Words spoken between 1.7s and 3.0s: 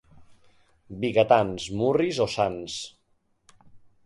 murris o sants.